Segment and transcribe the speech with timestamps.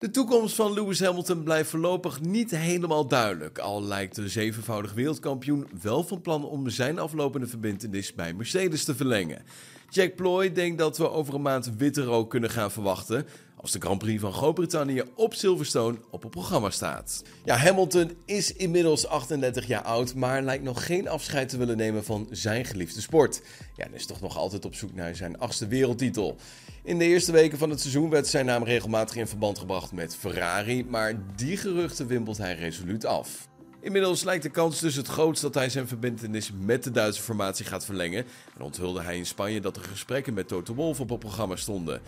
[0.00, 5.66] De toekomst van Lewis Hamilton blijft voorlopig niet helemaal duidelijk, al lijkt de zevenvoudig wereldkampioen
[5.82, 9.42] wel van plan om zijn aflopende verbindenis bij Mercedes te verlengen.
[9.90, 13.26] Jack Ploy denkt dat we over een maand witte rook kunnen gaan verwachten
[13.60, 17.22] als de Grand Prix van Groot-Brittannië op Silverstone op het programma staat.
[17.44, 22.04] Ja, Hamilton is inmiddels 38 jaar oud, maar lijkt nog geen afscheid te willen nemen
[22.04, 23.42] van zijn geliefde sport.
[23.76, 26.36] Ja, en is toch nog altijd op zoek naar zijn achtste wereldtitel.
[26.82, 30.16] In de eerste weken van het seizoen werd zijn naam regelmatig in verband gebracht met
[30.16, 33.48] Ferrari, maar die geruchten wimpelt hij resoluut af.
[33.82, 37.64] Inmiddels lijkt de kans dus het grootst dat hij zijn verbindenis met de Duitse formatie
[37.64, 38.24] gaat verlengen.
[38.56, 42.00] En onthulde hij in Spanje dat er gesprekken met Toto Wolff op het programma stonden.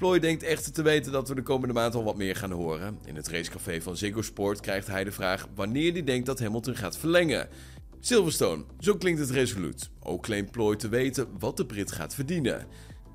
[0.00, 2.98] Ploy denkt echter te weten dat we de komende maand al wat meer gaan horen.
[3.04, 6.76] In het racecafé van Ziggo Sport krijgt hij de vraag wanneer hij denkt dat Hamilton
[6.76, 7.48] gaat verlengen.
[8.00, 9.90] Silverstone, zo klinkt het resoluut.
[10.02, 12.66] Ook claimt Ploy te weten wat de Brit gaat verdienen.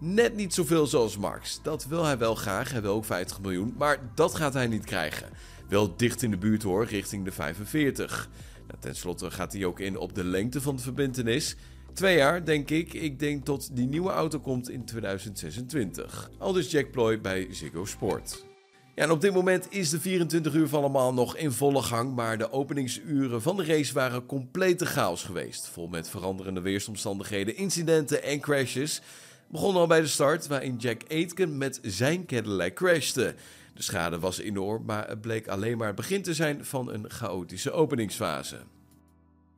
[0.00, 1.60] Net niet zoveel zoals Max.
[1.62, 4.84] Dat wil hij wel graag, hij wil ook 50 miljoen, maar dat gaat hij niet
[4.84, 5.28] krijgen.
[5.68, 8.28] Wel dicht in de buurt hoor, richting de 45.
[8.66, 11.56] Nou, ten slotte gaat hij ook in op de lengte van de verbindenis.
[11.98, 12.92] Twee jaar, denk ik.
[12.92, 16.30] Ik denk tot die nieuwe auto komt in 2026.
[16.38, 18.44] Al dus Jack Ploy bij Ziggo Sport.
[18.94, 22.14] Ja, en op dit moment is de 24 uur van allemaal nog in volle gang,
[22.14, 25.68] maar de openingsuren van de race waren complete chaos geweest.
[25.68, 29.00] Vol met veranderende weersomstandigheden, incidenten en crashes.
[29.48, 33.34] Begon al bij de start, waarin Jack Aitken met zijn Cadillac crashte.
[33.74, 37.10] De schade was enorm, maar het bleek alleen maar het begin te zijn van een
[37.10, 38.56] chaotische openingsfase.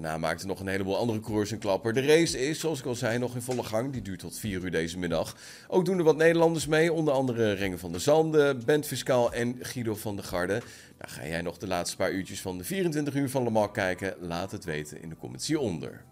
[0.00, 1.92] Daarna maakten nog een heleboel andere coureurs een klapper.
[1.92, 3.92] De race is, zoals ik al zei, nog in volle gang.
[3.92, 5.36] Die duurt tot 4 uur deze middag.
[5.68, 9.56] Ook doen er wat Nederlanders mee, onder andere Rengen van der Zande, Bent Fiscaal en
[9.60, 10.62] Guido van der Garde.
[10.98, 13.70] Nou, ga jij nog de laatste paar uurtjes van de 24 uur van Le Mans
[13.72, 14.14] kijken?
[14.20, 16.04] Laat het weten in de comments hieronder.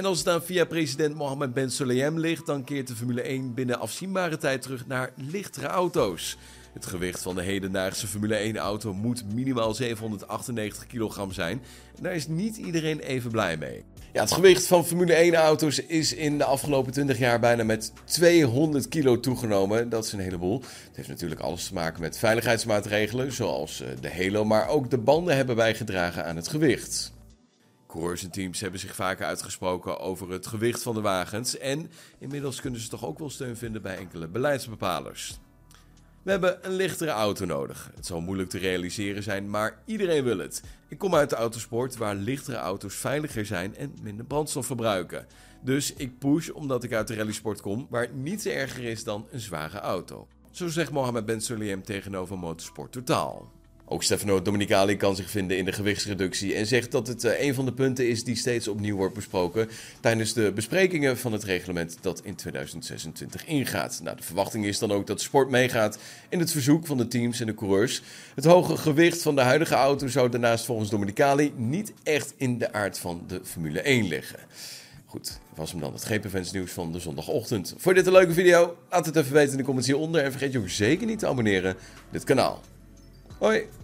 [0.00, 3.54] En als het aan via president Mohammed Ben Sulayem ligt, dan keert de Formule 1
[3.54, 6.36] binnen afzienbare tijd terug naar lichtere auto's.
[6.72, 11.62] Het gewicht van de hedendaagse Formule 1-auto moet minimaal 798 kilogram zijn.
[11.96, 13.84] En daar is niet iedereen even blij mee.
[14.12, 18.88] Ja, het gewicht van Formule 1-auto's is in de afgelopen 20 jaar bijna met 200
[18.88, 19.88] kilo toegenomen.
[19.88, 20.60] Dat is een heleboel.
[20.60, 24.98] Het heeft natuurlijk alles te maken met veiligheidsmaatregelen, zoals eh, de Halo, maar ook de
[24.98, 27.12] banden hebben bijgedragen aan het gewicht.
[27.90, 32.60] Coureurs en teams hebben zich vaker uitgesproken over het gewicht van de wagens en inmiddels
[32.60, 35.38] kunnen ze toch ook wel steun vinden bij enkele beleidsbepalers.
[36.22, 37.90] We hebben een lichtere auto nodig.
[37.94, 40.62] Het zal moeilijk te realiseren zijn, maar iedereen wil het.
[40.88, 45.26] Ik kom uit de autosport waar lichtere auto's veiliger zijn en minder brandstof verbruiken.
[45.62, 49.40] Dus ik push omdat ik uit de rallysport kom, waar niets erger is dan een
[49.40, 50.28] zware auto.
[50.50, 53.59] Zo zegt Mohamed Ben tegenover Motorsport Totaal.
[53.92, 57.54] Ook Stefano Domenicali kan zich vinden in de gewichtsreductie en zegt dat het eh, een
[57.54, 59.68] van de punten is die steeds opnieuw wordt besproken
[60.00, 64.00] tijdens de besprekingen van het reglement dat in 2026 ingaat.
[64.02, 65.98] Nou, de verwachting is dan ook dat sport meegaat
[66.28, 68.02] in het verzoek van de teams en de coureurs.
[68.34, 72.72] Het hoge gewicht van de huidige auto zou daarnaast volgens Domenicali niet echt in de
[72.72, 74.38] aard van de Formule 1 liggen.
[75.06, 77.74] Goed, was hem dan het GP nieuws van de zondagochtend.
[77.78, 78.76] Voor dit een leuke video?
[78.90, 81.26] Laat het even weten in de comments hieronder en vergeet je ook zeker niet te
[81.26, 82.60] abonneren op dit kanaal.
[83.38, 83.78] Hoi!